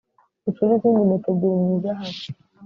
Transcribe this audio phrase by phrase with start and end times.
[0.49, 2.19] Ucure izindi mpeta ebyiri mu izahabu